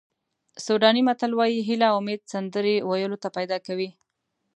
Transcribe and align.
سوډاني 0.65 1.01
متل 1.07 1.31
وایي 1.35 1.59
هیله 1.67 1.87
او 1.91 1.95
امید 2.01 2.21
سندرې 2.33 2.75
ویلو 2.89 3.21
ته 3.23 3.29
پیدا 3.37 3.57
کوي. 3.67 3.89